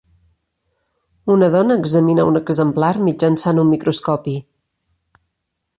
[1.33, 4.39] Una dona examina un exemplar mitjançant un microscopi.